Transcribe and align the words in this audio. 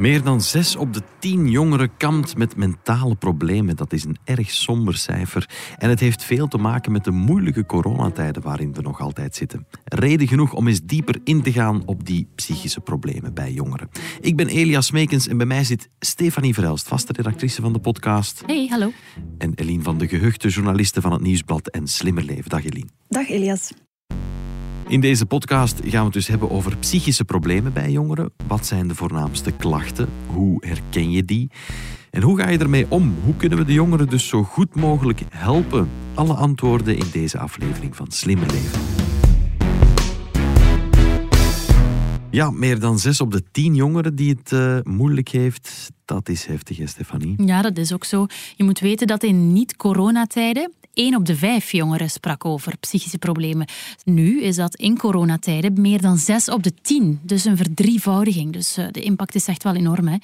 Meer 0.00 0.22
dan 0.22 0.40
6 0.40 0.76
op 0.76 0.94
de 0.94 1.02
10 1.18 1.48
jongeren 1.48 1.96
kampt 1.96 2.36
met 2.36 2.56
mentale 2.56 3.14
problemen. 3.14 3.76
Dat 3.76 3.92
is 3.92 4.04
een 4.04 4.16
erg 4.24 4.50
somber 4.50 4.96
cijfer. 4.96 5.48
En 5.78 5.88
het 5.88 6.00
heeft 6.00 6.24
veel 6.24 6.48
te 6.48 6.58
maken 6.58 6.92
met 6.92 7.04
de 7.04 7.10
moeilijke 7.10 7.66
coronatijden 7.66 8.42
waarin 8.42 8.74
we 8.74 8.82
nog 8.82 9.00
altijd 9.00 9.34
zitten. 9.34 9.66
Reden 9.84 10.28
genoeg 10.28 10.52
om 10.52 10.68
eens 10.68 10.80
dieper 10.82 11.20
in 11.24 11.42
te 11.42 11.52
gaan 11.52 11.82
op 11.86 12.06
die 12.06 12.28
psychische 12.34 12.80
problemen 12.80 13.34
bij 13.34 13.52
jongeren. 13.52 13.88
Ik 14.20 14.36
ben 14.36 14.48
Elias 14.48 14.90
Meekens 14.90 15.28
en 15.28 15.36
bij 15.36 15.46
mij 15.46 15.64
zit 15.64 15.88
Stefanie 15.98 16.54
Verelst, 16.54 16.88
vaste 16.88 17.12
redactrice 17.12 17.60
van 17.60 17.72
de 17.72 17.80
podcast. 17.80 18.42
Hey, 18.46 18.66
hallo. 18.70 18.92
En 19.38 19.52
Eline 19.54 19.82
van 19.82 19.98
de 19.98 20.08
Gehuchte, 20.08 20.48
journaliste 20.48 21.00
van 21.00 21.12
het 21.12 21.22
Nieuwsblad 21.22 21.68
en 21.68 21.86
Slimmer 21.86 22.24
Leven. 22.24 22.50
Dag 22.50 22.64
Eline. 22.64 22.88
Dag 23.08 23.28
Elias. 23.28 23.72
In 24.90 25.00
deze 25.00 25.26
podcast 25.26 25.80
gaan 25.84 25.98
we 25.98 26.04
het 26.04 26.12
dus 26.12 26.26
hebben 26.26 26.50
over 26.50 26.76
psychische 26.76 27.24
problemen 27.24 27.72
bij 27.72 27.90
jongeren. 27.90 28.32
Wat 28.46 28.66
zijn 28.66 28.88
de 28.88 28.94
voornaamste 28.94 29.52
klachten? 29.52 30.08
Hoe 30.26 30.66
herken 30.66 31.10
je 31.10 31.24
die? 31.24 31.50
En 32.10 32.22
hoe 32.22 32.38
ga 32.38 32.48
je 32.48 32.58
ermee 32.58 32.86
om? 32.88 33.14
Hoe 33.24 33.36
kunnen 33.36 33.58
we 33.58 33.64
de 33.64 33.72
jongeren 33.72 34.08
dus 34.08 34.28
zo 34.28 34.42
goed 34.42 34.74
mogelijk 34.74 35.22
helpen? 35.28 35.88
Alle 36.14 36.34
antwoorden 36.34 36.96
in 36.96 37.06
deze 37.12 37.38
aflevering 37.38 37.96
van 37.96 38.10
Slimmer 38.10 38.46
Leven. 38.50 38.80
Ja, 42.30 42.50
meer 42.50 42.80
dan 42.80 42.98
zes 42.98 43.20
op 43.20 43.30
de 43.30 43.42
tien 43.52 43.74
jongeren 43.74 44.14
die 44.14 44.30
het 44.30 44.52
uh, 44.52 44.78
moeilijk 44.82 45.28
heeft. 45.28 45.90
Dat 46.04 46.28
is 46.28 46.44
heftig, 46.46 46.76
hè, 46.76 46.86
Stefanie? 46.86 47.42
Ja, 47.44 47.62
dat 47.62 47.78
is 47.78 47.92
ook 47.92 48.04
zo. 48.04 48.26
Je 48.56 48.64
moet 48.64 48.80
weten 48.80 49.06
dat 49.06 49.22
in 49.22 49.52
niet-coronatijden 49.52 50.72
1 50.94 51.14
op 51.14 51.26
de 51.26 51.36
5 51.36 51.72
jongeren 51.72 52.10
sprak 52.10 52.44
over 52.44 52.76
psychische 52.76 53.18
problemen. 53.18 53.66
Nu 54.04 54.42
is 54.42 54.56
dat 54.56 54.74
in 54.74 54.98
coronatijden 54.98 55.80
meer 55.80 56.00
dan 56.00 56.16
6 56.16 56.48
op 56.48 56.62
de 56.62 56.72
10. 56.82 57.20
Dus 57.22 57.44
een 57.44 57.56
verdrievoudiging. 57.56 58.52
Dus 58.52 58.78
uh, 58.78 58.86
de 58.90 59.00
impact 59.00 59.34
is 59.34 59.46
echt 59.46 59.62
wel 59.62 59.74
enorm. 59.74 60.08
Hè. 60.08 60.16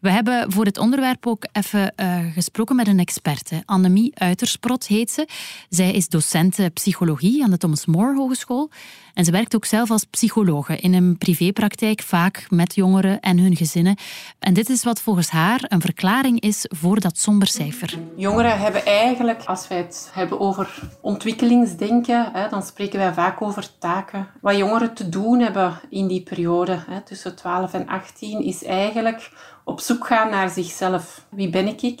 We 0.00 0.10
hebben 0.10 0.52
voor 0.52 0.64
dit 0.64 0.78
onderwerp 0.78 1.26
ook 1.26 1.46
even 1.52 1.92
uh, 1.96 2.18
gesproken 2.32 2.76
met 2.76 2.86
een 2.86 2.98
expert. 2.98 3.50
Hè. 3.50 3.58
Annemie 3.64 4.12
Uitersprot 4.14 4.86
heet 4.86 5.10
ze. 5.10 5.28
Zij 5.68 5.92
is 5.92 6.08
docent 6.08 6.58
psychologie 6.74 7.44
aan 7.44 7.50
de 7.50 7.58
Thomas 7.58 7.86
More 7.86 8.14
Hogeschool. 8.14 8.70
En 9.18 9.24
ze 9.24 9.30
werkt 9.30 9.54
ook 9.54 9.64
zelf 9.64 9.90
als 9.90 10.04
psychologe 10.04 10.76
in 10.76 10.94
een 10.94 11.18
privépraktijk, 11.18 12.02
vaak 12.02 12.46
met 12.50 12.74
jongeren 12.74 13.20
en 13.20 13.38
hun 13.38 13.56
gezinnen. 13.56 13.96
En 14.38 14.54
dit 14.54 14.68
is 14.68 14.84
wat 14.84 15.00
volgens 15.00 15.30
haar 15.30 15.64
een 15.68 15.80
verklaring 15.80 16.40
is 16.40 16.66
voor 16.68 17.00
dat 17.00 17.18
somber 17.18 17.48
cijfer. 17.48 17.98
Jongeren 18.16 18.58
hebben 18.58 18.86
eigenlijk, 18.86 19.44
als 19.44 19.68
wij 19.68 19.78
het 19.78 20.10
hebben 20.12 20.40
over 20.40 20.80
ontwikkelingsdenken, 21.00 22.30
hè, 22.32 22.48
dan 22.48 22.62
spreken 22.62 22.98
wij 22.98 23.12
vaak 23.12 23.42
over 23.42 23.78
taken. 23.78 24.28
Wat 24.40 24.56
jongeren 24.56 24.94
te 24.94 25.08
doen 25.08 25.40
hebben 25.40 25.80
in 25.90 26.06
die 26.06 26.22
periode 26.22 26.84
hè, 26.88 27.00
tussen 27.00 27.36
12 27.36 27.72
en 27.72 27.86
18 27.86 28.44
is 28.44 28.64
eigenlijk 28.64 29.30
op 29.68 29.80
zoek 29.80 30.06
gaan 30.06 30.30
naar 30.30 30.50
zichzelf. 30.50 31.26
Wie 31.30 31.50
ben 31.50 31.66
ik? 31.66 32.00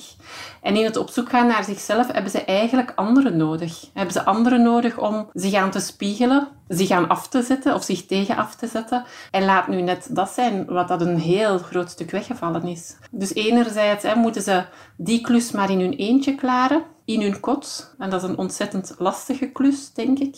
En 0.62 0.76
in 0.76 0.84
het 0.84 0.96
op 0.96 1.10
zoek 1.10 1.28
gaan 1.28 1.46
naar 1.46 1.64
zichzelf 1.64 2.12
hebben 2.12 2.30
ze 2.30 2.44
eigenlijk 2.44 2.92
anderen 2.94 3.36
nodig. 3.36 3.84
Hebben 3.94 4.12
ze 4.12 4.24
anderen 4.24 4.62
nodig 4.62 4.98
om 4.98 5.30
zich 5.32 5.54
aan 5.54 5.70
te 5.70 5.80
spiegelen, 5.80 6.48
zich 6.68 6.90
aan 6.90 7.08
af 7.08 7.28
te 7.28 7.42
zetten 7.42 7.74
of 7.74 7.84
zich 7.84 8.06
tegen 8.06 8.36
af 8.36 8.54
te 8.54 8.66
zetten. 8.66 9.04
En 9.30 9.44
laat 9.44 9.68
nu 9.68 9.80
net 9.80 10.08
dat 10.10 10.28
zijn 10.28 10.64
wat 10.66 10.88
dat 10.88 11.00
een 11.00 11.18
heel 11.18 11.58
groot 11.58 11.90
stuk 11.90 12.10
weggevallen 12.10 12.62
is. 12.66 12.96
Dus 13.10 13.34
enerzijds 13.34 14.02
hè, 14.02 14.14
moeten 14.14 14.42
ze 14.42 14.64
die 14.96 15.20
klus 15.20 15.50
maar 15.50 15.70
in 15.70 15.80
hun 15.80 15.94
eentje 15.94 16.34
klaren, 16.34 16.82
in 17.04 17.22
hun 17.22 17.40
kot. 17.40 17.94
En 17.98 18.10
dat 18.10 18.22
is 18.22 18.28
een 18.28 18.38
ontzettend 18.38 18.94
lastige 18.98 19.46
klus, 19.46 19.92
denk 19.92 20.18
ik. 20.18 20.36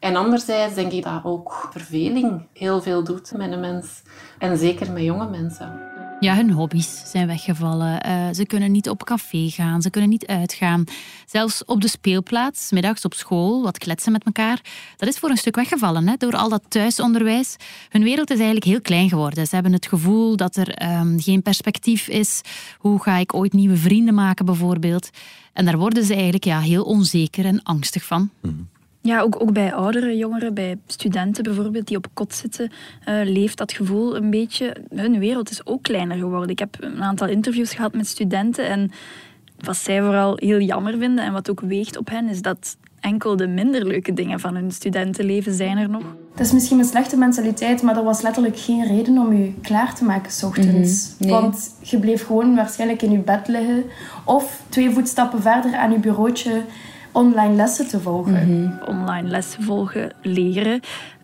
En 0.00 0.16
anderzijds 0.16 0.74
denk 0.74 0.92
ik 0.92 1.04
dat 1.04 1.24
ook 1.24 1.68
verveling 1.70 2.46
heel 2.52 2.82
veel 2.82 3.04
doet 3.04 3.32
met 3.36 3.52
een 3.52 3.60
mens. 3.60 4.02
En 4.38 4.56
zeker 4.56 4.92
met 4.92 5.02
jonge 5.02 5.28
mensen. 5.28 5.91
Ja, 6.22 6.34
hun 6.34 6.50
hobby's 6.50 7.02
zijn 7.04 7.26
weggevallen. 7.26 8.06
Uh, 8.06 8.28
ze 8.32 8.46
kunnen 8.46 8.72
niet 8.72 8.88
op 8.88 9.04
café 9.04 9.48
gaan, 9.50 9.82
ze 9.82 9.90
kunnen 9.90 10.10
niet 10.10 10.26
uitgaan. 10.26 10.84
Zelfs 11.26 11.64
op 11.64 11.80
de 11.80 11.88
speelplaats, 11.88 12.70
middags 12.70 13.04
op 13.04 13.14
school, 13.14 13.62
wat 13.62 13.78
kletsen 13.78 14.12
met 14.12 14.24
elkaar. 14.24 14.60
Dat 14.96 15.08
is 15.08 15.18
voor 15.18 15.30
een 15.30 15.36
stuk 15.36 15.56
weggevallen 15.56 16.08
hè, 16.08 16.14
door 16.18 16.36
al 16.36 16.48
dat 16.48 16.62
thuisonderwijs. 16.68 17.56
Hun 17.88 18.02
wereld 18.02 18.30
is 18.30 18.36
eigenlijk 18.36 18.66
heel 18.66 18.80
klein 18.80 19.08
geworden. 19.08 19.46
Ze 19.46 19.54
hebben 19.54 19.72
het 19.72 19.86
gevoel 19.86 20.36
dat 20.36 20.56
er 20.56 20.98
um, 21.00 21.20
geen 21.20 21.42
perspectief 21.42 22.08
is. 22.08 22.40
Hoe 22.78 23.02
ga 23.02 23.16
ik 23.16 23.34
ooit 23.34 23.52
nieuwe 23.52 23.76
vrienden 23.76 24.14
maken, 24.14 24.44
bijvoorbeeld? 24.44 25.10
En 25.52 25.64
daar 25.64 25.78
worden 25.78 26.04
ze 26.04 26.12
eigenlijk 26.12 26.44
ja, 26.44 26.60
heel 26.60 26.84
onzeker 26.84 27.44
en 27.44 27.62
angstig 27.62 28.04
van. 28.04 28.30
Mm. 28.40 28.68
Ja, 29.02 29.20
ook, 29.20 29.42
ook 29.42 29.52
bij 29.52 29.74
oudere 29.74 30.16
jongeren, 30.16 30.54
bij 30.54 30.78
studenten 30.86 31.42
bijvoorbeeld, 31.42 31.86
die 31.86 31.96
op 31.96 32.06
kot 32.12 32.34
zitten, 32.34 32.70
uh, 33.08 33.20
leeft 33.24 33.58
dat 33.58 33.72
gevoel 33.72 34.16
een 34.16 34.30
beetje. 34.30 34.76
Hun 34.94 35.18
wereld 35.18 35.50
is 35.50 35.66
ook 35.66 35.82
kleiner 35.82 36.16
geworden. 36.16 36.48
Ik 36.48 36.58
heb 36.58 36.76
een 36.80 37.02
aantal 37.02 37.28
interviews 37.28 37.74
gehad 37.74 37.94
met 37.94 38.06
studenten 38.06 38.68
en 38.68 38.90
wat 39.58 39.76
zij 39.76 40.00
vooral 40.02 40.36
heel 40.36 40.60
jammer 40.60 40.98
vinden 40.98 41.24
en 41.24 41.32
wat 41.32 41.50
ook 41.50 41.60
weegt 41.60 41.98
op 41.98 42.10
hen, 42.10 42.28
is 42.28 42.42
dat 42.42 42.76
enkel 43.00 43.36
de 43.36 43.46
minder 43.46 43.86
leuke 43.86 44.12
dingen 44.12 44.40
van 44.40 44.54
hun 44.54 44.70
studentenleven 44.70 45.52
zijn 45.52 45.78
er 45.78 45.88
nog. 45.88 46.02
Het 46.30 46.46
is 46.46 46.52
misschien 46.52 46.78
een 46.78 46.84
slechte 46.84 47.16
mentaliteit, 47.16 47.82
maar 47.82 47.96
er 47.96 48.04
was 48.04 48.22
letterlijk 48.22 48.58
geen 48.58 48.86
reden 48.86 49.18
om 49.18 49.36
je 49.36 49.54
klaar 49.62 49.94
te 49.94 50.04
maken 50.04 50.32
s 50.32 50.42
ochtends. 50.42 51.14
Mhm, 51.18 51.30
nee. 51.30 51.40
Want 51.40 51.74
je 51.80 51.98
bleef 51.98 52.26
gewoon 52.26 52.54
waarschijnlijk 52.54 53.02
in 53.02 53.10
je 53.10 53.18
bed 53.18 53.48
liggen 53.48 53.84
of 54.24 54.62
twee 54.68 54.90
voetstappen 54.90 55.42
verder 55.42 55.76
aan 55.76 55.90
je 55.90 55.98
bureautje 55.98 56.64
online 57.12 57.54
lessen 57.54 57.88
te 57.88 58.00
volgen. 58.00 58.78
Online 58.86 59.28
lessen 59.28 59.62
volgen, 59.62 60.12
leren, 60.22 60.80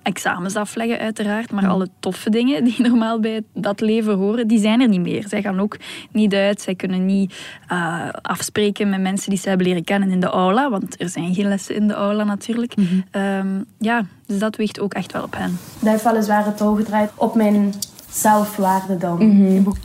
examens 0.08 0.56
afleggen 0.56 0.98
uiteraard, 0.98 1.50
maar 1.50 1.68
alle 1.68 1.88
toffe 2.00 2.30
dingen 2.30 2.64
die 2.64 2.82
normaal 2.88 3.20
bij 3.20 3.42
dat 3.54 3.80
leven 3.80 4.14
horen, 4.14 4.48
die 4.48 4.60
zijn 4.60 4.80
er 4.80 4.88
niet 4.88 5.00
meer. 5.00 5.28
Zij 5.28 5.42
gaan 5.42 5.60
ook 5.60 5.76
niet 6.12 6.34
uit, 6.34 6.60
zij 6.60 6.74
kunnen 6.74 7.06
niet 7.06 7.34
uh, 7.72 8.08
afspreken 8.22 8.88
met 8.88 9.00
mensen 9.00 9.30
die 9.30 9.38
ze 9.38 9.48
hebben 9.48 9.66
leren 9.66 9.84
kennen 9.84 10.10
in 10.10 10.20
de 10.20 10.26
aula, 10.26 10.70
want 10.70 11.00
er 11.00 11.08
zijn 11.08 11.34
geen 11.34 11.48
lessen 11.48 11.74
in 11.74 11.88
de 11.88 11.94
aula 11.94 12.24
natuurlijk. 12.24 12.74
Um, 13.12 13.64
ja, 13.78 14.04
dus 14.26 14.38
dat 14.38 14.56
weegt 14.56 14.80
ook 14.80 14.94
echt 14.94 15.12
wel 15.12 15.22
op 15.22 15.36
hen. 15.36 15.58
Dat 15.78 15.90
heeft 15.90 16.04
weliswaar 16.04 16.44
het 16.44 16.56
touw 16.56 16.74
gedraaid 16.74 17.10
op 17.14 17.34
mijn 17.34 17.74
zelfwaarde 18.10 18.96
dan. 18.96 19.20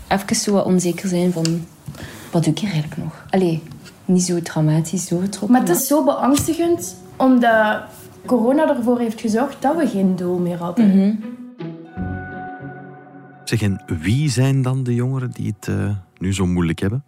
Even 0.07 0.35
zo 0.35 0.51
wat 0.51 0.65
onzeker 0.65 1.09
zijn 1.09 1.31
van, 1.31 1.65
wat 2.31 2.43
doe 2.43 2.53
ik 2.53 2.59
hier 2.59 2.71
eigenlijk 2.71 3.03
nog? 3.03 3.25
Allee, 3.29 3.63
niet 4.13 4.23
zo 4.23 4.41
traumatisch 4.41 5.07
doorgetrokken. 5.07 5.51
Maar 5.51 5.67
het 5.67 5.77
is 5.77 5.87
zo 5.87 6.03
beangstigend, 6.03 6.95
omdat 7.15 7.81
corona 8.25 8.69
ervoor 8.77 8.99
heeft 8.99 9.21
gezorgd 9.21 9.61
dat 9.61 9.75
we 9.75 9.87
geen 9.87 10.15
doel 10.15 10.37
meer 10.37 10.57
hadden. 10.57 11.23
Zeg, 13.43 13.61
en 13.61 13.83
wie 14.01 14.29
zijn 14.29 14.61
dan 14.61 14.83
de 14.83 14.93
jongeren 14.93 15.31
die 15.31 15.53
het 15.57 15.67
uh, 15.67 15.89
nu 16.17 16.33
zo 16.33 16.45
moeilijk 16.45 16.79
hebben? 16.79 17.03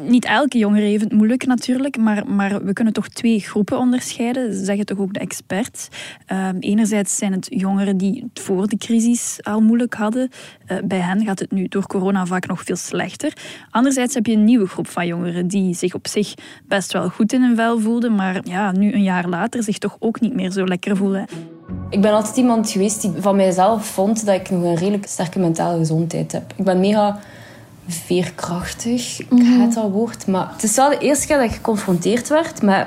Niet 0.00 0.24
elke 0.24 0.58
jongere 0.58 0.86
heeft 0.86 1.04
het 1.04 1.12
moeilijk 1.12 1.46
natuurlijk, 1.46 1.96
maar, 1.96 2.30
maar 2.30 2.64
we 2.64 2.72
kunnen 2.72 2.92
toch 2.92 3.08
twee 3.08 3.40
groepen 3.40 3.78
onderscheiden, 3.78 4.64
zeggen 4.64 4.86
toch 4.86 4.98
ook 4.98 5.14
de 5.14 5.20
experts. 5.20 5.88
Uh, 6.32 6.48
enerzijds 6.60 7.16
zijn 7.16 7.32
het 7.32 7.46
jongeren 7.50 7.96
die 7.96 8.28
het 8.32 8.44
voor 8.44 8.66
de 8.66 8.76
crisis 8.76 9.38
al 9.42 9.60
moeilijk 9.60 9.94
hadden. 9.94 10.30
Uh, 10.66 10.78
bij 10.84 10.98
hen 10.98 11.24
gaat 11.24 11.38
het 11.38 11.52
nu 11.52 11.68
door 11.68 11.86
corona 11.86 12.26
vaak 12.26 12.46
nog 12.46 12.62
veel 12.62 12.76
slechter. 12.76 13.32
Anderzijds 13.70 14.14
heb 14.14 14.26
je 14.26 14.32
een 14.32 14.44
nieuwe 14.44 14.66
groep 14.66 14.88
van 14.88 15.06
jongeren 15.06 15.48
die 15.48 15.74
zich 15.74 15.94
op 15.94 16.06
zich 16.06 16.34
best 16.66 16.92
wel 16.92 17.08
goed 17.08 17.32
in 17.32 17.42
hun 17.42 17.56
vel 17.56 17.80
voelden, 17.80 18.14
maar 18.14 18.40
ja, 18.44 18.72
nu 18.72 18.92
een 18.92 19.02
jaar 19.02 19.28
later 19.28 19.62
zich 19.62 19.78
toch 19.78 19.96
ook 19.98 20.20
niet 20.20 20.34
meer 20.34 20.50
zo 20.50 20.64
lekker 20.64 20.96
voelen. 20.96 21.26
Ik 21.90 22.00
ben 22.00 22.12
altijd 22.12 22.36
iemand 22.36 22.70
geweest 22.70 23.02
die 23.02 23.12
van 23.18 23.36
mijzelf 23.36 23.86
vond 23.86 24.26
dat 24.26 24.34
ik 24.34 24.50
nog 24.50 24.62
een 24.62 24.74
redelijk 24.74 25.06
sterke 25.06 25.38
mentale 25.38 25.78
gezondheid 25.78 26.32
heb. 26.32 26.52
Ik 26.56 26.64
ben 26.64 26.80
mega 26.80 27.18
veerkrachtig. 27.88 29.20
Ik 29.20 29.44
haat 29.44 29.74
dat 29.74 29.90
woord. 29.90 30.26
Maar 30.26 30.52
het 30.52 30.62
is 30.62 30.76
wel 30.76 30.90
de 30.90 30.98
eerste 30.98 31.26
keer 31.26 31.36
dat 31.36 31.46
ik 31.46 31.54
geconfronteerd 31.56 32.28
werd 32.28 32.62
met... 32.62 32.86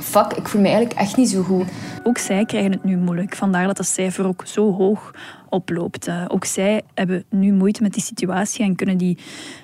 Fuck, 0.00 0.32
ik 0.32 0.48
voel 0.48 0.60
me 0.60 0.68
eigenlijk 0.68 0.98
echt 0.98 1.16
niet 1.16 1.30
zo 1.30 1.42
goed. 1.42 1.68
Ook 2.02 2.18
zij 2.18 2.44
krijgen 2.44 2.72
het 2.72 2.84
nu 2.84 2.96
moeilijk. 2.96 3.36
Vandaar 3.36 3.66
dat 3.66 3.78
het 3.78 3.86
cijfer 3.86 4.26
ook 4.26 4.42
zo 4.46 4.72
hoog 4.72 5.14
oploopt. 5.48 6.08
Uh, 6.08 6.24
ook 6.28 6.44
zij 6.44 6.82
hebben 6.94 7.24
nu 7.30 7.52
moeite 7.52 7.82
met 7.82 7.92
die 7.92 8.02
situatie 8.02 8.64
en 8.64 8.76
kunnen 8.76 8.96
die 8.96 9.18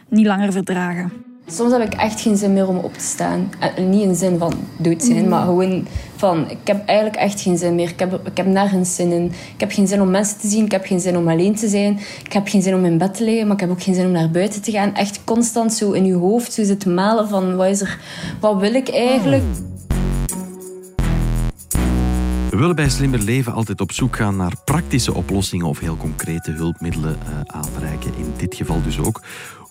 niet 0.08 0.26
langer 0.26 0.52
verdragen. 0.52 1.12
Soms 1.48 1.72
heb 1.72 1.82
ik 1.82 1.94
echt 1.94 2.20
geen 2.20 2.36
zin 2.36 2.52
meer 2.52 2.68
om 2.68 2.76
op 2.76 2.94
te 2.94 3.04
staan. 3.04 3.50
En 3.58 3.90
niet 3.90 4.02
in 4.02 4.14
zin 4.14 4.38
van 4.38 4.52
dood 4.76 5.02
zijn, 5.02 5.22
mm. 5.22 5.28
maar 5.28 5.44
gewoon 5.44 5.86
van... 6.16 6.50
Ik 6.50 6.58
heb 6.64 6.86
eigenlijk 6.86 7.18
echt 7.18 7.40
geen 7.40 7.58
zin 7.58 7.74
meer. 7.74 7.88
Ik 7.88 7.98
heb, 7.98 8.20
ik 8.26 8.36
heb 8.36 8.46
nergens 8.46 8.94
zin 8.94 9.12
in. 9.12 9.24
Ik 9.24 9.60
heb 9.60 9.72
geen 9.72 9.86
zin 9.86 10.00
om 10.00 10.10
mensen 10.10 10.38
te 10.38 10.48
zien. 10.48 10.64
Ik 10.64 10.70
heb 10.70 10.84
geen 10.84 11.00
zin 11.00 11.16
om 11.16 11.28
alleen 11.28 11.54
te 11.54 11.68
zijn. 11.68 11.98
Ik 12.24 12.32
heb 12.32 12.48
geen 12.48 12.62
zin 12.62 12.74
om 12.74 12.84
in 12.84 12.98
bed 12.98 13.14
te 13.14 13.24
liggen, 13.24 13.46
maar 13.46 13.54
ik 13.54 13.60
heb 13.60 13.70
ook 13.70 13.82
geen 13.82 13.94
zin 13.94 14.06
om 14.06 14.12
naar 14.12 14.30
buiten 14.30 14.62
te 14.62 14.70
gaan. 14.70 14.94
Echt 14.94 15.24
constant 15.24 15.72
zo 15.72 15.92
in 15.92 16.04
je 16.04 16.14
hoofd 16.14 16.52
zo 16.52 16.64
zitten 16.64 16.94
malen 16.94 17.28
van... 17.28 17.56
Wat 17.56 17.66
is 17.66 17.80
er... 17.80 17.98
Wat 18.40 18.60
wil 18.60 18.74
ik 18.74 18.88
eigenlijk? 18.88 19.44
We 22.50 22.62
willen 22.62 22.76
bij 22.76 22.88
Slimmer 22.88 23.22
Leven 23.22 23.52
altijd 23.52 23.80
op 23.80 23.92
zoek 23.92 24.16
gaan 24.16 24.36
naar 24.36 24.52
praktische 24.64 25.14
oplossingen 25.14 25.66
of 25.66 25.78
heel 25.78 25.96
concrete 25.96 26.50
hulpmiddelen 26.50 27.16
uh, 27.22 27.40
aanreiken. 27.46 28.12
In 28.16 28.32
dit 28.36 28.54
geval 28.54 28.82
dus 28.82 28.98
ook. 28.98 29.22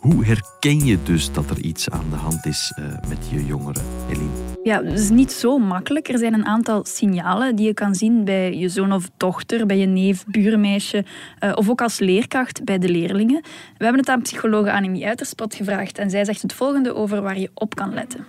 Hoe 0.06 0.26
herken 0.26 0.86
je 0.86 1.04
dus 1.04 1.32
dat 1.32 1.50
er 1.50 1.60
iets 1.60 1.90
aan 1.90 2.10
de 2.10 2.16
hand 2.16 2.46
is 2.46 2.74
uh, 2.80 2.86
met 3.08 3.28
je 3.30 3.46
jongeren, 3.46 3.84
Eline? 4.10 4.30
Ja, 4.64 4.84
het 4.84 5.00
is 5.00 5.10
niet 5.10 5.32
zo 5.32 5.58
makkelijk. 5.58 6.08
Er 6.08 6.18
zijn 6.18 6.34
een 6.34 6.46
aantal 6.46 6.86
signalen 6.86 7.56
die 7.56 7.66
je 7.66 7.74
kan 7.74 7.96
zien 7.96 8.24
bij 8.24 8.54
je 8.54 8.70
zoon 8.70 8.92
of 8.92 9.10
dochter, 9.18 9.66
bij 9.66 9.78
je 9.78 9.86
neef, 9.86 10.26
buurmeisje 10.26 11.06
uh, 11.40 11.52
of 11.56 11.70
ook 11.70 11.82
als 11.82 12.00
leerkracht 12.00 12.64
bij 12.64 12.78
de 12.78 12.90
leerlingen. 12.90 13.42
We 13.78 13.84
hebben 13.84 14.00
het 14.00 14.10
aan 14.10 14.22
psychologe 14.22 14.72
Annemie 14.72 15.08
Uiterspot 15.08 15.56
gevraagd 15.56 15.98
en 15.98 16.10
zij 16.10 16.26
zegt 16.26 16.42
het 16.42 16.54
volgende 16.54 16.96
over 16.96 17.22
waar 17.22 17.40
je 17.40 17.50
op 17.54 17.76
kan 17.76 17.94
letten. 17.94 18.26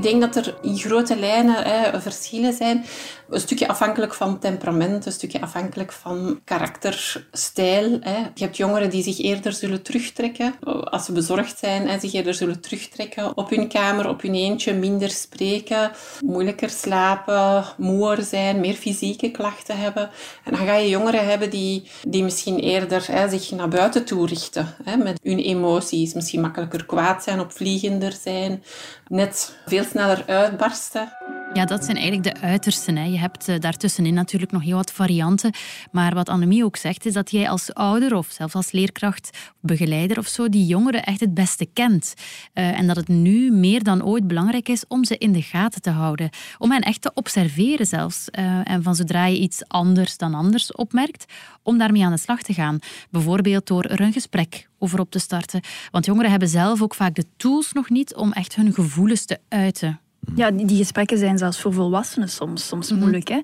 Ik 0.00 0.06
denk 0.06 0.20
dat 0.20 0.46
er 0.46 0.54
in 0.62 0.78
grote 0.78 1.18
lijnen 1.18 1.64
hè, 1.64 2.00
verschillen 2.00 2.52
zijn. 2.52 2.84
Een 3.30 3.40
stukje 3.40 3.68
afhankelijk 3.68 4.14
van 4.14 4.38
temperament, 4.38 5.06
een 5.06 5.12
stukje 5.12 5.40
afhankelijk 5.40 5.92
van 5.92 6.40
karakterstijl. 6.44 7.98
Hè. 8.00 8.16
Je 8.34 8.44
hebt 8.44 8.56
jongeren 8.56 8.90
die 8.90 9.02
zich 9.02 9.18
eerder 9.18 9.52
zullen 9.52 9.82
terugtrekken 9.82 10.54
als 10.84 11.04
ze 11.04 11.12
bezorgd 11.12 11.58
zijn, 11.58 11.88
en 11.88 12.00
zich 12.00 12.12
eerder 12.12 12.34
zullen 12.34 12.60
terugtrekken 12.60 13.36
op 13.36 13.50
hun 13.50 13.68
kamer, 13.68 14.08
op 14.08 14.22
hun 14.22 14.34
eentje, 14.34 14.72
minder 14.74 15.10
spreken, 15.10 15.90
moeilijker 16.24 16.70
slapen, 16.70 17.64
moer 17.76 18.22
zijn, 18.22 18.60
meer 18.60 18.74
fysieke 18.74 19.30
klachten 19.30 19.78
hebben. 19.78 20.10
En 20.44 20.52
dan 20.52 20.66
ga 20.66 20.76
je 20.76 20.88
jongeren 20.88 21.28
hebben 21.28 21.50
die, 21.50 21.90
die 22.08 22.22
misschien 22.22 22.58
eerder 22.58 23.06
hè, 23.12 23.28
zich 23.28 23.50
naar 23.50 23.68
buiten 23.68 24.04
toe 24.04 24.26
richten 24.26 24.74
met 24.98 25.20
hun 25.22 25.38
emoties. 25.38 26.14
Misschien 26.14 26.40
makkelijker 26.40 26.86
kwaad 26.86 27.22
zijn, 27.22 27.40
opvliegender 27.40 28.12
zijn, 28.22 28.62
net 29.08 29.58
veel 29.66 29.84
sneller 29.90 30.22
uitbarsten. 30.26 31.08
Ja, 31.54 31.64
dat 31.64 31.84
zijn 31.84 31.96
eigenlijk 31.96 32.34
de 32.34 32.40
uitersten. 32.46 32.96
Hè. 32.96 33.04
Je 33.04 33.18
hebt 33.18 33.48
uh, 33.48 33.58
daartussenin 33.58 34.14
natuurlijk 34.14 34.52
nog 34.52 34.62
heel 34.62 34.76
wat 34.76 34.92
varianten. 34.92 35.52
Maar 35.92 36.14
wat 36.14 36.28
Annemie 36.28 36.64
ook 36.64 36.76
zegt, 36.76 37.06
is 37.06 37.12
dat 37.12 37.30
jij 37.30 37.48
als 37.48 37.74
ouder 37.74 38.14
of 38.14 38.28
zelfs 38.30 38.54
als 38.54 38.72
leerkracht, 38.72 39.38
begeleider 39.60 40.18
of 40.18 40.26
zo, 40.26 40.48
die 40.48 40.66
jongeren 40.66 41.04
echt 41.04 41.20
het 41.20 41.34
beste 41.34 41.66
kent. 41.72 42.14
Uh, 42.54 42.78
en 42.78 42.86
dat 42.86 42.96
het 42.96 43.08
nu 43.08 43.50
meer 43.50 43.82
dan 43.82 44.04
ooit 44.04 44.26
belangrijk 44.26 44.68
is 44.68 44.84
om 44.88 45.04
ze 45.04 45.18
in 45.18 45.32
de 45.32 45.42
gaten 45.42 45.82
te 45.82 45.90
houden. 45.90 46.30
Om 46.58 46.70
hen 46.70 46.80
echt 46.80 47.02
te 47.02 47.10
observeren 47.14 47.86
zelfs. 47.86 48.28
Uh, 48.38 48.70
en 48.70 48.82
van 48.82 48.94
zodra 48.94 49.26
je 49.26 49.38
iets 49.38 49.68
anders 49.68 50.16
dan 50.16 50.34
anders 50.34 50.72
opmerkt, 50.72 51.24
om 51.62 51.78
daarmee 51.78 52.04
aan 52.04 52.12
de 52.12 52.18
slag 52.18 52.42
te 52.42 52.54
gaan. 52.54 52.78
Bijvoorbeeld 53.10 53.66
door 53.66 53.84
er 53.84 54.00
een 54.00 54.12
gesprek 54.12 54.68
over 54.78 55.00
op 55.00 55.10
te 55.10 55.18
starten. 55.18 55.60
Want 55.90 56.06
jongeren 56.06 56.30
hebben 56.30 56.48
zelf 56.48 56.82
ook 56.82 56.94
vaak 56.94 57.14
de 57.14 57.24
tools 57.36 57.72
nog 57.72 57.90
niet 57.90 58.14
om 58.14 58.32
echt 58.32 58.54
hun 58.54 58.72
gevoelens 58.74 59.24
te 59.24 59.38
uiten. 59.48 60.00
Ja, 60.34 60.50
die, 60.50 60.76
gesprekken 60.76 61.18
zijn 61.18 61.38
zelfs 61.38 61.60
voor 61.60 61.72
volwassenen 61.72 62.28
soms, 62.28 62.66
soms 62.66 62.90
mhm. 62.90 63.00
moeilijk. 63.00 63.28
Hè? 63.28 63.40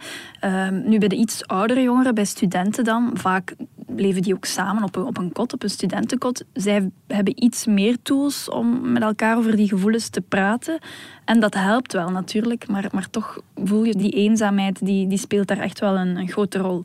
Um, 0.67 0.89
nu 0.89 0.99
bij 0.99 1.09
de 1.09 1.17
iets 1.17 1.47
oudere 1.47 1.83
jongeren, 1.83 2.15
bij 2.15 2.25
studenten 2.25 2.85
dan, 2.85 3.11
vaak 3.15 3.55
leven 3.87 4.23
die 4.23 4.35
ook 4.35 4.45
samen 4.45 4.83
op 4.83 4.97
een, 4.97 5.05
op 5.05 5.19
een 5.19 5.33
kot, 5.33 5.53
op 5.53 5.63
een 5.63 5.71
studentenkot. 5.71 6.45
Zij 6.53 6.91
hebben 7.07 7.45
iets 7.45 7.67
meer 7.67 7.97
tools 8.03 8.51
om 8.51 8.93
met 8.93 9.03
elkaar 9.03 9.37
over 9.37 9.57
die 9.57 9.69
gevoelens 9.69 10.09
te 10.09 10.21
praten. 10.21 10.79
En 11.25 11.41
dat 11.41 11.55
helpt 11.55 11.93
wel 11.93 12.11
natuurlijk, 12.11 12.69
maar, 12.69 12.89
maar 12.93 13.11
toch 13.11 13.41
voel 13.65 13.85
je 13.85 13.95
die 13.95 14.11
eenzaamheid, 14.11 14.87
die, 14.87 15.07
die 15.07 15.19
speelt 15.19 15.47
daar 15.47 15.59
echt 15.59 15.81
wel 15.81 15.97
een, 15.97 16.17
een 16.17 16.29
grote 16.29 16.59
rol. 16.59 16.85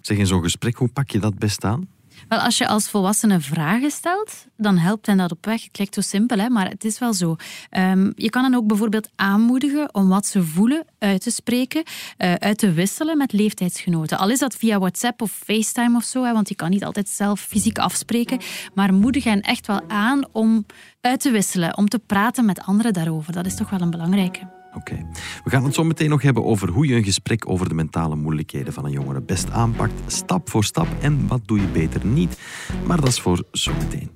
Zeg, 0.00 0.16
in 0.16 0.26
zo'n 0.26 0.42
gesprek, 0.42 0.76
hoe 0.76 0.88
pak 0.88 1.10
je 1.10 1.18
dat 1.18 1.38
best 1.38 1.64
aan? 1.64 1.88
Wel, 2.28 2.38
als 2.38 2.58
je 2.58 2.66
als 2.66 2.88
volwassene 2.88 3.40
vragen 3.40 3.90
stelt, 3.90 4.46
dan 4.56 4.78
helpt 4.78 5.06
hen 5.06 5.16
dat 5.16 5.32
op 5.32 5.44
weg. 5.44 5.62
Het 5.62 5.72
klinkt 5.72 5.94
zo 5.94 6.00
simpel, 6.00 6.38
hè, 6.38 6.48
maar 6.48 6.68
het 6.68 6.84
is 6.84 6.98
wel 6.98 7.14
zo. 7.14 7.36
Um, 7.70 8.12
je 8.16 8.30
kan 8.30 8.42
hen 8.42 8.54
ook 8.54 8.66
bijvoorbeeld 8.66 9.08
aanmoedigen 9.16 9.94
om 9.94 10.08
wat 10.08 10.26
ze 10.26 10.42
voelen 10.42 10.84
uit 10.98 11.22
te 11.22 11.30
spreken, 11.30 11.82
uh, 12.18 12.34
uit 12.34 12.58
te 12.58 12.72
wisselen 12.72 13.18
met 13.18 13.32
leeftijdsgenoten. 13.32 14.18
Al 14.18 14.30
is 14.30 14.38
dat 14.38 14.56
via 14.56 14.78
WhatsApp 14.78 15.22
of 15.22 15.30
FaceTime 15.30 15.96
of 15.96 16.04
zo, 16.04 16.24
hè, 16.24 16.32
want 16.32 16.48
je 16.48 16.54
kan 16.54 16.70
niet 16.70 16.84
altijd 16.84 17.08
zelf 17.08 17.40
fysiek 17.40 17.78
afspreken. 17.78 18.38
Maar 18.74 18.94
moedig 18.94 19.24
hen 19.24 19.40
echt 19.40 19.66
wel 19.66 19.80
aan 19.88 20.24
om 20.32 20.66
uit 21.00 21.20
te 21.20 21.30
wisselen, 21.30 21.76
om 21.76 21.88
te 21.88 21.98
praten 21.98 22.44
met 22.44 22.62
anderen 22.62 22.92
daarover. 22.92 23.32
Dat 23.32 23.46
is 23.46 23.56
toch 23.56 23.70
wel 23.70 23.80
een 23.80 23.90
belangrijke. 23.90 24.54
Oké. 24.76 25.06
We 25.44 25.50
gaan 25.50 25.64
het 25.64 25.74
zo 25.74 25.84
meteen 25.84 26.08
nog 26.08 26.22
hebben 26.22 26.44
over 26.44 26.68
hoe 26.68 26.86
je 26.86 26.94
een 26.94 27.04
gesprek 27.04 27.48
over 27.48 27.68
de 27.68 27.74
mentale 27.74 28.16
moeilijkheden 28.16 28.72
van 28.72 28.84
een 28.84 28.90
jongere 28.90 29.20
best 29.20 29.50
aanpakt, 29.50 29.92
stap 30.06 30.50
voor 30.50 30.64
stap, 30.64 30.86
en 31.00 31.26
wat 31.26 31.40
doe 31.44 31.60
je 31.60 31.66
beter 31.66 32.06
niet. 32.06 32.38
Maar 32.86 33.00
dat 33.00 33.08
is 33.08 33.20
voor 33.20 33.44
zometeen. 33.50 34.10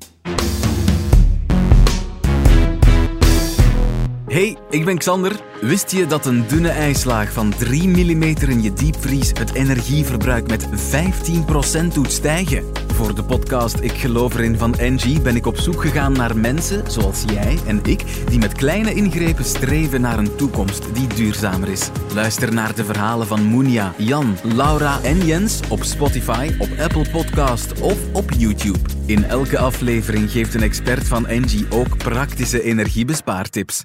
Hey, 4.27 4.57
ik 4.71 4.85
ben 4.85 4.99
Xander. 4.99 5.41
Wist 5.61 5.91
je 5.91 6.07
dat 6.07 6.27
een 6.27 6.45
dunne 6.49 6.69
ijslaag 6.69 7.33
van 7.33 7.51
3 7.59 7.89
mm 7.89 8.23
in 8.23 8.63
je 8.63 8.73
diepvries 8.73 9.29
het 9.29 9.55
energieverbruik 9.55 10.49
met 10.49 10.69
15% 10.69 11.95
doet 11.95 12.13
stijgen? 12.13 12.65
Voor 13.01 13.15
de 13.15 13.25
podcast 13.25 13.81
Ik 13.81 13.93
geloof 13.93 14.35
erin 14.35 14.59
van 14.59 14.75
Engie 14.75 15.21
ben 15.21 15.37
ik 15.37 15.47
op 15.47 15.57
zoek 15.57 15.81
gegaan 15.81 16.13
naar 16.13 16.37
mensen 16.37 16.91
zoals 16.91 17.25
jij 17.33 17.59
en 17.67 17.81
ik 17.85 18.05
die 18.29 18.39
met 18.39 18.53
kleine 18.53 18.95
ingrepen 18.95 19.45
streven 19.45 20.01
naar 20.01 20.19
een 20.19 20.37
toekomst 20.37 20.95
die 20.95 21.07
duurzamer 21.07 21.69
is. 21.69 21.91
Luister 22.15 22.55
naar 22.55 22.75
de 22.75 22.85
verhalen 22.85 23.27
van 23.27 23.43
Moenia, 23.43 23.95
Jan, 23.97 24.37
Laura 24.43 25.03
en 25.03 25.27
Jens 25.27 25.61
op 25.69 25.83
Spotify, 25.83 26.55
op 26.59 26.69
Apple 26.79 27.11
Podcast 27.11 27.81
of 27.81 27.99
op 28.13 28.31
YouTube. 28.37 28.79
In 29.07 29.25
elke 29.25 29.59
aflevering 29.59 30.31
geeft 30.31 30.55
een 30.55 30.63
expert 30.63 31.09
van 31.09 31.27
Engie 31.27 31.67
ook 31.71 31.97
praktische 31.97 32.63
energiebespaartips. 32.63 33.85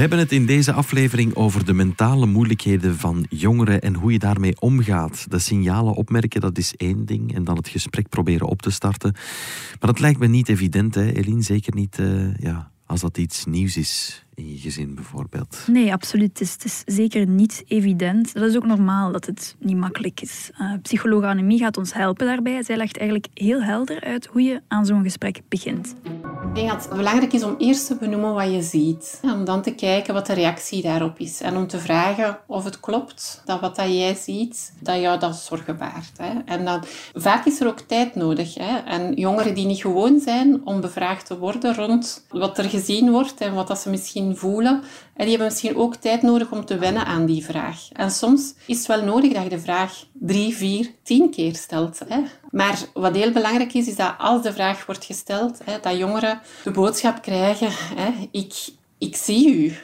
Hebben 0.00 0.18
het 0.18 0.32
in 0.32 0.46
deze 0.46 0.72
aflevering 0.72 1.34
over 1.34 1.64
de 1.64 1.72
mentale 1.72 2.26
moeilijkheden 2.26 2.96
van 2.96 3.26
jongeren 3.28 3.80
en 3.80 3.94
hoe 3.94 4.12
je 4.12 4.18
daarmee 4.18 4.60
omgaat. 4.60 5.30
De 5.30 5.38
signalen 5.38 5.94
opmerken, 5.94 6.40
dat 6.40 6.58
is 6.58 6.74
één 6.76 7.04
ding. 7.06 7.34
En 7.34 7.44
dan 7.44 7.56
het 7.56 7.68
gesprek 7.68 8.08
proberen 8.08 8.46
op 8.46 8.62
te 8.62 8.70
starten. 8.70 9.12
Maar 9.80 9.90
dat 9.90 10.00
lijkt 10.00 10.18
me 10.18 10.26
niet 10.26 10.48
evident, 10.48 10.94
hè, 10.94 11.12
Eline? 11.12 11.42
Zeker 11.42 11.74
niet 11.74 11.98
uh, 11.98 12.36
ja, 12.36 12.70
als 12.86 13.00
dat 13.00 13.18
iets 13.18 13.44
nieuws 13.44 13.76
is 13.76 14.24
in 14.34 14.50
je 14.50 14.58
gezin 14.58 14.94
bijvoorbeeld? 14.94 15.64
Nee, 15.66 15.92
absoluut. 15.92 16.28
Het 16.28 16.40
is, 16.40 16.52
het 16.52 16.64
is, 16.64 16.82
zeker 16.86 17.26
niet 17.26 17.62
evident. 17.66 18.34
Dat 18.34 18.50
is 18.50 18.56
ook 18.56 18.66
normaal 18.66 19.12
dat 19.12 19.26
het 19.26 19.56
niet 19.58 19.76
makkelijk 19.76 20.20
is. 20.20 20.50
Uh, 20.60 20.72
psycholoog 20.82 21.24
Annemie 21.24 21.58
gaat 21.58 21.76
ons 21.76 21.92
helpen 21.92 22.26
daarbij. 22.26 22.62
Zij 22.62 22.76
legt 22.76 22.96
eigenlijk 22.96 23.28
heel 23.34 23.62
helder 23.62 24.00
uit 24.00 24.26
hoe 24.26 24.42
je 24.42 24.62
aan 24.68 24.86
zo'n 24.86 25.02
gesprek 25.02 25.40
begint. 25.48 25.94
Ik 26.50 26.56
denk 26.56 26.68
dat 26.68 26.84
het 26.84 26.96
belangrijk 26.96 27.32
is 27.32 27.42
om 27.42 27.54
eerst 27.58 27.86
te 27.86 27.94
benoemen 27.94 28.34
wat 28.34 28.52
je 28.52 28.62
ziet. 28.62 29.20
Om 29.22 29.44
dan 29.44 29.62
te 29.62 29.74
kijken 29.74 30.14
wat 30.14 30.26
de 30.26 30.32
reactie 30.32 30.82
daarop 30.82 31.18
is. 31.18 31.40
En 31.40 31.56
om 31.56 31.66
te 31.66 31.78
vragen 31.78 32.38
of 32.46 32.64
het 32.64 32.80
klopt 32.80 33.42
dat 33.44 33.60
wat 33.60 33.76
dat 33.76 33.86
jij 33.86 34.14
ziet, 34.14 34.72
dat 34.80 35.00
jou 35.00 35.18
dat 35.18 35.36
zorgen 35.36 35.78
baart. 35.78 36.12
Hè. 36.16 36.30
En 36.44 36.80
vaak 37.14 37.46
is 37.46 37.60
er 37.60 37.66
ook 37.66 37.80
tijd 37.80 38.14
nodig. 38.14 38.54
Hè. 38.54 38.76
En 38.78 39.14
jongeren 39.14 39.54
die 39.54 39.66
niet 39.66 39.80
gewoon 39.80 40.20
zijn 40.20 40.60
om 40.64 40.80
bevraagd 40.80 41.26
te 41.26 41.38
worden 41.38 41.74
rond 41.74 42.26
wat 42.28 42.58
er 42.58 42.64
gezien 42.64 43.10
wordt 43.10 43.40
en 43.40 43.54
wat 43.54 43.68
dat 43.68 43.78
ze 43.78 43.90
misschien 43.90 44.36
voelen. 44.36 44.82
En 45.14 45.26
die 45.26 45.28
hebben 45.28 45.46
misschien 45.46 45.76
ook 45.76 45.94
tijd 45.94 46.22
nodig 46.22 46.50
om 46.50 46.64
te 46.64 46.78
wennen 46.78 47.06
aan 47.06 47.26
die 47.26 47.44
vraag. 47.44 47.88
En 47.92 48.10
soms 48.10 48.54
is 48.66 48.78
het 48.78 48.86
wel 48.86 49.04
nodig 49.04 49.32
dat 49.32 49.42
je 49.42 49.48
de 49.48 49.60
vraag 49.60 50.04
drie, 50.12 50.56
vier, 50.56 50.90
tien 51.02 51.30
keer 51.30 51.54
stelt. 51.54 52.00
Hè. 52.08 52.20
Maar 52.50 52.78
wat 52.94 53.14
heel 53.14 53.32
belangrijk 53.32 53.74
is, 53.74 53.88
is 53.88 53.96
dat 53.96 54.14
als 54.18 54.42
de 54.42 54.52
vraag 54.52 54.86
wordt 54.86 55.04
gesteld, 55.04 55.58
hè, 55.64 55.80
dat 55.80 55.96
jongeren 55.98 56.40
de 56.64 56.70
boodschap 56.70 57.22
krijgen, 57.22 57.70
hè, 57.72 58.28
ik, 58.30 58.54
ik 58.98 59.16
zie 59.16 59.54
u. 59.54 59.76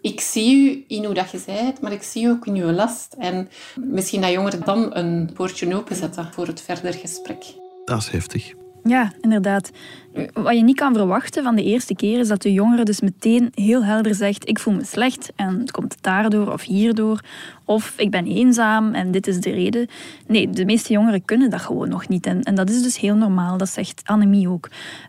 Ik 0.00 0.20
zie 0.20 0.70
u 0.70 0.84
in 0.88 1.04
hoe 1.04 1.14
dat 1.14 1.30
je 1.30 1.42
bent, 1.46 1.80
maar 1.80 1.92
ik 1.92 2.02
zie 2.02 2.24
u 2.24 2.30
ook 2.30 2.46
in 2.46 2.54
uw 2.54 2.70
last. 2.70 3.14
En 3.18 3.48
misschien 3.74 4.20
dat 4.20 4.30
jongeren 4.30 4.64
dan 4.64 4.96
een 4.96 5.30
poortje 5.34 5.74
openzetten 5.74 6.32
voor 6.32 6.46
het 6.46 6.60
verder 6.60 6.94
gesprek. 6.94 7.44
Dat 7.84 7.98
is 7.98 8.08
heftig. 8.08 8.59
Ja, 8.84 9.12
inderdaad. 9.20 9.70
Wat 10.32 10.56
je 10.56 10.62
niet 10.62 10.76
kan 10.76 10.94
verwachten 10.94 11.42
van 11.42 11.56
de 11.56 11.62
eerste 11.62 11.94
keer 11.94 12.18
is 12.18 12.28
dat 12.28 12.42
de 12.42 12.52
jongere 12.52 12.84
dus 12.84 13.00
meteen 13.00 13.52
heel 13.54 13.84
helder 13.84 14.14
zegt: 14.14 14.48
Ik 14.48 14.58
voel 14.58 14.74
me 14.74 14.84
slecht 14.84 15.32
en 15.36 15.58
het 15.58 15.70
komt 15.70 15.96
daardoor 16.00 16.52
of 16.52 16.62
hierdoor. 16.62 17.20
Of 17.64 17.94
ik 17.96 18.10
ben 18.10 18.26
eenzaam 18.26 18.94
en 18.94 19.10
dit 19.10 19.26
is 19.26 19.40
de 19.40 19.50
reden. 19.50 19.88
Nee, 20.26 20.50
de 20.50 20.64
meeste 20.64 20.92
jongeren 20.92 21.24
kunnen 21.24 21.50
dat 21.50 21.60
gewoon 21.60 21.88
nog 21.88 22.08
niet. 22.08 22.26
En, 22.26 22.54
dat 22.54 22.70
is 22.70 22.82
dus 22.82 22.98
heel 22.98 23.16
normaal, 23.16 23.56
dat 23.56 23.68
zegt 23.68 24.02
Annemie 24.04 24.48
ook. 24.48 24.68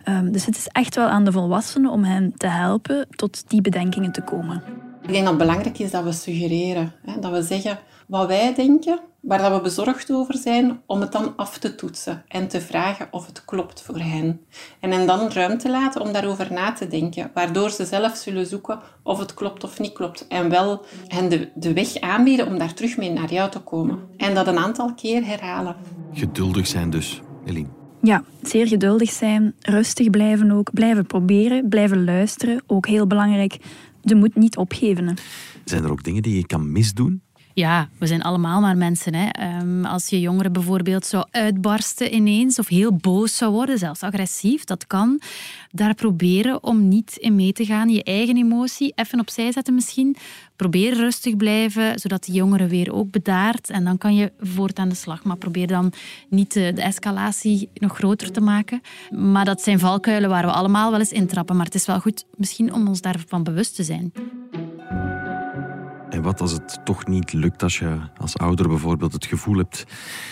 Um, 0.09 0.31
dus 0.31 0.45
het 0.45 0.57
is 0.57 0.67
echt 0.67 0.95
wel 0.95 1.07
aan 1.07 1.23
de 1.23 1.31
volwassenen 1.31 1.91
om 1.91 2.03
hen 2.03 2.33
te 2.37 2.47
helpen 2.47 3.07
tot 3.15 3.43
die 3.47 3.61
bedenkingen 3.61 4.11
te 4.11 4.21
komen. 4.21 4.63
Ik 5.01 5.11
denk 5.11 5.19
dat 5.19 5.33
het 5.33 5.37
belangrijk 5.37 5.79
is 5.79 5.91
dat 5.91 6.03
we 6.03 6.11
suggereren. 6.11 6.91
Hè? 7.05 7.19
Dat 7.19 7.31
we 7.31 7.41
zeggen 7.41 7.79
wat 8.11 8.27
wij 8.27 8.53
denken, 8.53 8.99
waar 9.19 9.37
dat 9.37 9.51
we 9.51 9.61
bezorgd 9.61 10.11
over 10.11 10.37
zijn, 10.37 10.81
om 10.85 11.01
het 11.01 11.11
dan 11.11 11.33
af 11.35 11.57
te 11.57 11.75
toetsen 11.75 12.23
en 12.27 12.47
te 12.47 12.61
vragen 12.61 13.07
of 13.11 13.25
het 13.25 13.45
klopt 13.45 13.81
voor 13.81 13.99
hen. 13.99 14.41
En 14.79 14.91
hen 14.91 15.07
dan 15.07 15.29
ruimte 15.29 15.69
laten 15.69 16.01
om 16.01 16.11
daarover 16.11 16.53
na 16.53 16.71
te 16.71 16.87
denken, 16.87 17.31
waardoor 17.33 17.69
ze 17.69 17.85
zelf 17.85 18.15
zullen 18.15 18.45
zoeken 18.45 18.79
of 19.03 19.19
het 19.19 19.33
klopt 19.33 19.63
of 19.63 19.79
niet 19.79 19.93
klopt. 19.93 20.27
En 20.27 20.49
wel 20.49 20.85
hen 21.07 21.29
de, 21.29 21.49
de 21.55 21.73
weg 21.73 21.99
aanbieden 21.99 22.47
om 22.47 22.57
daar 22.57 22.73
terug 22.73 22.97
mee 22.97 23.11
naar 23.11 23.31
jou 23.31 23.51
te 23.51 23.59
komen. 23.59 23.99
En 24.17 24.33
dat 24.35 24.47
een 24.47 24.57
aantal 24.57 24.93
keer 24.93 25.25
herhalen. 25.25 25.75
Geduldig 26.13 26.67
zijn 26.67 26.89
dus, 26.89 27.21
Eline. 27.45 27.67
Ja, 28.01 28.23
zeer 28.41 28.67
geduldig 28.67 29.11
zijn, 29.11 29.53
rustig 29.59 30.09
blijven 30.09 30.51
ook, 30.51 30.73
blijven 30.73 31.05
proberen, 31.05 31.69
blijven 31.69 32.03
luisteren. 32.03 32.63
Ook 32.67 32.87
heel 32.87 33.07
belangrijk, 33.07 33.57
de 34.01 34.15
moed 34.15 34.35
niet 34.35 34.57
opgeven. 34.57 35.17
Zijn 35.65 35.83
er 35.83 35.91
ook 35.91 36.03
dingen 36.03 36.21
die 36.21 36.35
je 36.35 36.45
kan 36.45 36.71
misdoen? 36.71 37.21
Ja, 37.53 37.89
we 37.97 38.07
zijn 38.07 38.21
allemaal 38.21 38.61
maar 38.61 38.77
mensen. 38.77 39.13
Hè. 39.13 39.29
Ehm, 39.29 39.85
als 39.85 40.07
je 40.07 40.19
jongere 40.19 40.49
bijvoorbeeld 40.49 41.05
zou 41.05 41.25
uitbarsten 41.31 42.13
ineens 42.15 42.59
of 42.59 42.67
heel 42.67 42.95
boos 42.95 43.37
zou 43.37 43.51
worden, 43.51 43.77
zelfs 43.77 44.03
agressief, 44.03 44.63
dat 44.63 44.87
kan. 44.87 45.21
Daar 45.71 45.95
proberen 45.95 46.63
om 46.63 46.87
niet 46.87 47.15
in 47.17 47.35
mee 47.35 47.53
te 47.53 47.65
gaan. 47.65 47.89
Je 47.89 48.03
eigen 48.03 48.37
emotie 48.37 48.91
even 48.95 49.19
opzij 49.19 49.51
zetten 49.51 49.73
misschien. 49.73 50.15
Probeer 50.55 50.93
rustig 50.93 51.35
blijven, 51.35 51.99
zodat 51.99 52.25
de 52.25 52.31
jongere 52.31 52.67
weer 52.67 52.93
ook 52.93 53.11
bedaart. 53.11 53.69
En 53.69 53.83
dan 53.83 53.97
kan 53.97 54.15
je 54.15 54.31
voort 54.39 54.79
aan 54.79 54.89
de 54.89 54.95
slag. 54.95 55.23
Maar 55.23 55.37
probeer 55.37 55.67
dan 55.67 55.93
niet 56.29 56.53
de, 56.53 56.71
de 56.75 56.81
escalatie 56.81 57.69
nog 57.73 57.95
groter 57.95 58.31
te 58.31 58.41
maken. 58.41 58.81
Maar 59.09 59.45
dat 59.45 59.61
zijn 59.61 59.79
valkuilen 59.79 60.29
waar 60.29 60.45
we 60.45 60.51
allemaal 60.51 60.91
wel 60.91 60.99
eens 60.99 61.11
intrappen. 61.11 61.55
Maar 61.55 61.65
het 61.65 61.75
is 61.75 61.85
wel 61.85 61.99
goed 61.99 62.25
misschien 62.35 62.73
om 62.73 62.87
ons 62.87 63.01
daarvan 63.01 63.43
bewust 63.43 63.75
te 63.75 63.83
zijn. 63.83 64.13
En 66.21 66.27
wat 66.27 66.41
als 66.41 66.51
het 66.51 66.79
toch 66.85 67.07
niet 67.07 67.33
lukt 67.33 67.63
als 67.63 67.79
je 67.79 67.99
als 68.17 68.37
ouder 68.37 68.67
bijvoorbeeld 68.67 69.13
het 69.13 69.25
gevoel 69.25 69.57
hebt 69.57 69.85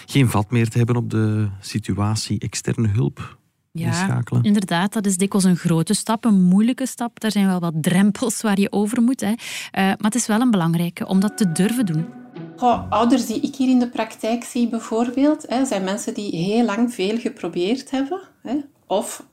geen 0.06 0.30
vat 0.30 0.52
meer 0.52 0.70
te 0.70 0.78
hebben 0.78 0.96
op 0.96 1.10
de 1.10 1.50
situatie, 1.60 2.40
externe 2.40 2.88
hulp 2.88 3.38
Ja, 3.72 3.88
inschakelen? 3.88 4.44
inderdaad, 4.44 4.94
dat 4.94 5.06
is 5.06 5.18
dikwijls 5.18 5.48
een 5.48 5.56
grote 5.56 5.94
stap, 5.94 6.26
een 6.26 6.42
moeilijke 6.42 6.86
stap. 6.86 7.20
Daar 7.20 7.32
zijn 7.32 7.46
wel 7.46 7.60
wat 7.60 7.74
drempels 7.82 8.42
waar 8.42 8.60
je 8.60 8.72
over 8.72 9.02
moet. 9.02 9.22
Hè. 9.22 9.34
Eh, 9.72 9.84
maar 9.84 9.98
het 10.00 10.16
is 10.16 10.28
wel 10.28 10.42
een 10.42 10.52
belangrijke 10.52 11.08
om 11.08 11.20
dat 11.20 11.38
te 11.38 11.52
durven 11.52 11.86
doen. 11.86 12.06
Goh, 12.56 12.92
ouders 12.92 13.26
die 13.26 13.42
ik 13.42 13.56
hier 13.56 13.70
in 13.70 13.80
de 13.80 13.90
praktijk 13.90 14.44
zie 14.44 14.70
bijvoorbeeld, 14.70 15.46
hè, 15.48 15.66
zijn 15.66 15.84
mensen 15.84 16.14
die 16.14 16.36
heel 16.36 16.66
lang 16.66 16.94
veel 16.94 17.18
geprobeerd 17.18 17.92
hebben. 17.92 18.22
Hè, 18.42 18.56
of 18.88 19.26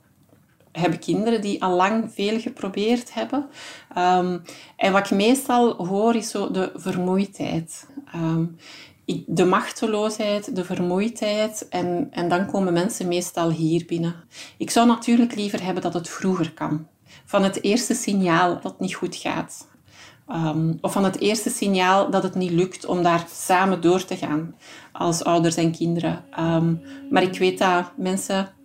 hebben 0.79 0.99
kinderen 0.99 1.41
die 1.41 1.63
al 1.63 1.75
lang 1.75 2.11
veel 2.13 2.39
geprobeerd 2.39 3.13
hebben. 3.13 3.49
Ehm, 3.93 4.37
en 4.75 4.91
wat 4.91 5.05
ik 5.05 5.17
meestal 5.17 5.85
hoor 5.85 6.15
is 6.15 6.29
zo 6.29 6.51
de 6.51 6.71
vermoeidheid. 6.75 7.87
Ehm, 8.13 8.45
de 9.25 9.45
machteloosheid, 9.45 10.55
de 10.55 10.63
vermoeidheid. 10.63 11.67
En, 11.69 12.07
en 12.11 12.29
dan 12.29 12.45
komen 12.45 12.73
mensen 12.73 13.07
meestal 13.07 13.49
hier 13.49 13.85
binnen. 13.85 14.15
Ik 14.57 14.69
zou 14.69 14.87
natuurlijk 14.87 15.35
liever 15.35 15.63
hebben 15.63 15.83
dat 15.83 15.93
het 15.93 16.09
vroeger 16.09 16.53
kan. 16.53 16.87
Van 17.25 17.43
het 17.43 17.63
eerste 17.63 17.93
signaal 17.93 18.53
dat 18.53 18.63
het 18.63 18.79
niet 18.79 18.95
goed 18.95 19.15
gaat. 19.15 19.67
Ehm, 20.27 20.73
of 20.81 20.91
van 20.91 21.03
het 21.03 21.19
eerste 21.19 21.49
signaal 21.49 22.11
dat 22.11 22.23
het 22.23 22.35
niet 22.35 22.51
lukt 22.51 22.85
om 22.85 23.03
daar 23.03 23.25
samen 23.31 23.81
door 23.81 24.05
te 24.05 24.15
gaan 24.15 24.55
als 24.91 25.23
ouders 25.23 25.55
en 25.55 25.71
kinderen. 25.71 26.23
Maar 27.09 27.23
ik 27.23 27.37
weet 27.37 27.57
dat 27.57 27.91
mensen 27.97 28.56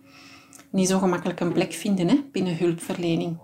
niet 0.73 0.87
zo 0.87 0.99
gemakkelijk 0.99 1.39
een 1.39 1.53
plek 1.53 1.73
vinden 1.73 2.07
hè, 2.07 2.15
binnen 2.31 2.57
hulpverlening. 2.57 3.37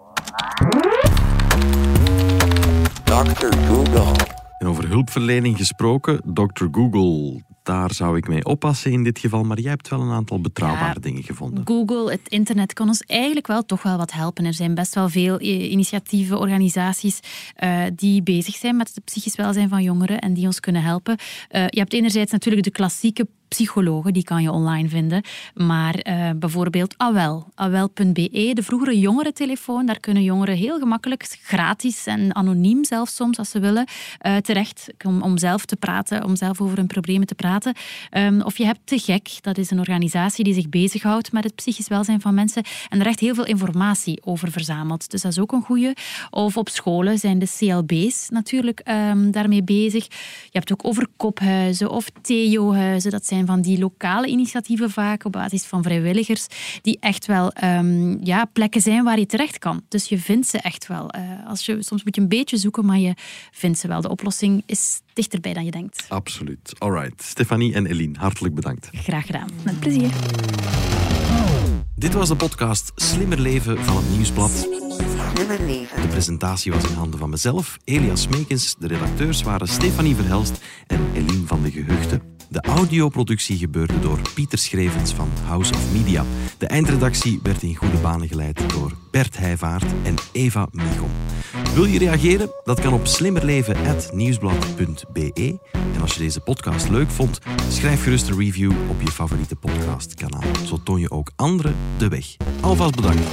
Dr. 3.03 3.57
Google. 3.67 4.27
En 4.57 4.67
over 4.67 4.87
hulpverlening 4.87 5.57
gesproken, 5.57 6.21
Dr. 6.33 6.65
Google, 6.71 7.41
daar 7.63 7.93
zou 7.93 8.17
ik 8.17 8.27
mee 8.27 8.45
oppassen 8.45 8.91
in 8.91 9.03
dit 9.03 9.19
geval. 9.19 9.43
Maar 9.43 9.59
jij 9.59 9.69
hebt 9.69 9.89
wel 9.89 10.01
een 10.01 10.11
aantal 10.11 10.41
betrouwbare 10.41 10.93
Ja, 10.93 10.99
dingen 10.99 11.23
gevonden. 11.23 11.67
Google, 11.67 12.11
het 12.11 12.27
internet 12.27 12.73
kan 12.73 12.87
ons 12.87 13.01
eigenlijk 13.01 13.47
wel 13.47 13.65
toch 13.65 13.83
wel 13.83 13.97
wat 13.97 14.11
helpen. 14.11 14.45
Er 14.45 14.53
zijn 14.53 14.75
best 14.75 14.95
wel 14.95 15.09
veel 15.09 15.37
eh, 15.37 15.71
initiatieven, 15.71 16.39
organisaties 16.39 17.19
eh, 17.55 17.83
die 17.95 18.23
bezig 18.23 18.55
zijn 18.55 18.75
met 18.75 18.91
het 18.93 19.03
psychisch 19.03 19.35
welzijn 19.35 19.69
van 19.69 19.83
jongeren 19.83 20.19
en 20.19 20.33
die 20.33 20.45
ons 20.45 20.59
kunnen 20.59 20.83
helpen. 20.83 21.17
Eh, 21.49 21.67
je 21.67 21.79
hebt 21.79 21.93
enerzijds 21.93 22.31
natuurlijk 22.31 22.63
de 22.63 22.71
klassieke 22.71 23.27
psychologen, 23.49 24.13
die 24.13 24.23
kan 24.23 24.41
je 24.41 24.51
online 24.51 24.89
vinden. 24.89 25.23
Maar 25.53 25.93
eh, 25.95 26.29
bijvoorbeeld 26.35 26.97
AWEL, 26.97 27.47
awel.be, 27.55 28.51
de 28.53 28.63
vroegere 28.63 28.99
jongerentelefoon, 28.99 29.85
daar 29.85 29.99
kunnen 29.99 30.23
jongeren 30.23 30.55
heel 30.55 30.79
gemakkelijk, 30.79 31.37
gratis 31.41 32.05
en 32.05 32.35
anoniem 32.35 32.85
zelfs 32.85 33.15
soms 33.15 33.37
als 33.37 33.49
ze 33.49 33.59
willen, 33.59 33.87
eh, 34.17 34.37
terecht 34.37 34.87
om, 35.05 35.21
om 35.21 35.37
zelf 35.37 35.65
te 35.65 35.75
praten, 35.75 36.23
om 36.23 36.35
zelf 36.35 36.61
over 36.61 36.77
hun 36.77 36.87
problemen 36.87 37.27
te 37.27 37.35
praten. 37.35 37.73
Ehm, 38.09 38.41
of 38.41 38.57
je 38.57 38.65
hebt 38.65 38.79
Te 38.83 38.99
Gek, 38.99 39.29
dat 39.41 39.57
is 39.57 39.71
een 39.71 39.79
organisatie 39.79 40.43
die 40.43 40.53
zich 40.53 40.69
bezighoudt 40.69 41.31
met 41.31 41.43
het 41.43 41.55
psychisch 41.55 41.87
welzijn 41.87 42.21
van 42.21 42.33
mensen 42.33 42.63
en 42.89 42.99
er 42.99 43.05
echt 43.05 43.19
heel 43.19 43.35
veel 43.35 43.45
informatie 43.45 44.21
over 44.23 44.51
verzamelt. 44.51 45.11
Dus 45.11 45.21
dat 45.21 45.31
is 45.31 45.39
ook 45.39 45.51
een 45.51 45.63
goeie. 45.63 45.93
Of 46.29 46.57
op 46.57 46.69
scholen 46.69 47.17
zijn 47.17 47.39
de 47.39 47.47
CLB's 47.57 48.29
natuurlijk 48.29 48.79
ehm, 48.79 49.31
daarmee 49.31 49.63
bezig. 49.63 50.05
Je 50.43 50.57
hebt 50.57 50.71
ook 50.71 50.85
overkophuizen 50.85 51.89
of 51.89 52.09
Theo-huizen. 52.21 53.11
Dat 53.11 53.25
zijn 53.25 53.38
van 53.45 53.61
die 53.61 53.79
lokale 53.79 54.27
initiatieven 54.27 54.91
vaak 54.91 55.25
op 55.25 55.31
basis 55.31 55.63
van 55.63 55.83
vrijwilligers 55.83 56.47
die 56.81 56.97
echt 56.99 57.25
wel 57.25 57.51
ehm, 57.51 58.25
ja, 58.25 58.45
plekken 58.45 58.81
zijn 58.81 59.03
waar 59.03 59.19
je 59.19 59.25
terecht 59.25 59.57
kan. 59.57 59.83
Dus 59.87 60.05
je 60.05 60.19
vindt 60.19 60.47
ze 60.47 60.57
echt 60.57 60.87
wel. 60.87 61.09
Eh, 61.09 61.21
als 61.47 61.65
je, 61.65 61.83
soms 61.83 62.03
moet 62.03 62.15
je 62.15 62.21
een 62.21 62.27
beetje 62.27 62.57
zoeken, 62.57 62.85
maar 62.85 62.99
je 62.99 63.13
vindt 63.51 63.79
ze 63.79 63.87
wel. 63.87 64.01
De 64.01 64.09
oplossing 64.09 64.63
is 64.65 65.01
dichterbij 65.13 65.53
dan 65.53 65.65
je 65.65 65.71
denkt. 65.71 66.05
Absoluut. 66.09 66.73
Alright. 66.77 67.23
Stefanie 67.23 67.73
en 67.73 67.85
Eline, 67.85 68.19
hartelijk 68.19 68.55
bedankt. 68.55 68.89
Graag 68.91 69.25
gedaan. 69.25 69.49
Met 69.63 69.79
plezier. 69.79 70.09
Dit 71.95 72.13
was 72.13 72.27
de 72.27 72.35
podcast 72.35 72.91
Slimmer 72.95 73.39
Leven 73.39 73.83
van 73.83 73.95
het 73.95 74.09
Nieuwsblad. 74.09 74.51
Slimmer 75.35 75.59
leven. 75.65 76.01
De 76.01 76.07
presentatie 76.07 76.71
was 76.71 76.83
in 76.83 76.93
handen 76.93 77.19
van 77.19 77.29
mezelf, 77.29 77.77
Elias 77.83 78.27
Meekens. 78.27 78.75
De 78.79 78.87
redacteurs 78.87 79.43
waren 79.43 79.67
Stefanie 79.67 80.15
Verhelst 80.15 80.61
en 80.87 80.99
Eline 81.13 81.45
van 81.45 81.63
de 81.63 81.71
Gehuchten. 81.71 82.38
De 82.49 82.61
audioproductie 82.61 83.57
gebeurde 83.57 83.99
door 83.99 84.19
Pieter 84.33 84.57
Schrevens 84.57 85.13
van 85.13 85.29
House 85.45 85.73
of 85.73 85.91
Media. 85.91 86.23
De 86.57 86.67
eindredactie 86.67 87.39
werd 87.43 87.63
in 87.63 87.75
goede 87.75 87.97
banen 87.97 88.27
geleid 88.27 88.69
door 88.69 88.91
Bert 89.11 89.37
Heijvaart 89.37 89.85
en 90.03 90.15
Eva 90.31 90.67
Michom. 90.71 91.09
Wil 91.73 91.85
je 91.85 91.99
reageren? 91.99 92.51
Dat 92.63 92.79
kan 92.79 92.93
op 92.93 93.07
slimmerleven.nieuwsblad.be. 93.07 95.59
En 95.71 96.01
als 96.01 96.13
je 96.13 96.19
deze 96.19 96.39
podcast 96.39 96.89
leuk 96.89 97.09
vond, 97.09 97.39
schrijf 97.69 98.03
gerust 98.03 98.29
een 98.29 98.39
review 98.39 98.71
op 98.89 99.01
je 99.01 99.11
favoriete 99.11 99.55
podcastkanaal. 99.55 100.43
Zo 100.65 100.79
toon 100.83 100.99
je 100.99 101.11
ook 101.11 101.31
anderen 101.35 101.75
de 101.97 102.07
weg. 102.07 102.35
Alvast 102.61 102.95
bedankt. 102.95 103.27